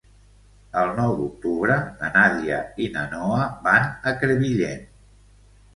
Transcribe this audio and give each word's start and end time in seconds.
El 0.83 0.93
nou 0.99 1.13
d'octubre 1.19 1.77
na 1.99 2.11
Nàdia 2.17 2.59
i 2.87 2.91
na 2.97 3.07
Noa 3.15 3.47
van 3.69 3.89
a 4.13 4.17
Crevillent. 4.25 4.87